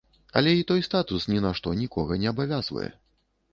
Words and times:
Але 0.31 0.51
й 0.55 0.63
той 0.69 0.83
статус 0.87 1.27
ні 1.33 1.43
на 1.45 1.53
што 1.61 1.75
нікога 1.83 2.19
не 2.25 2.33
абавязвае! 2.35 2.91